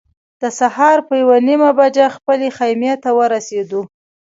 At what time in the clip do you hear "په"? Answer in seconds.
1.07-1.13